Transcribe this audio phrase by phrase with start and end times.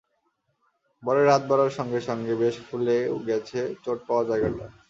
[1.03, 4.65] পরে রাত বাড়ার সঙ্গে সঙ্গে বেশ ফুলেও গেছে চোট পাওয়া জায়গাটা।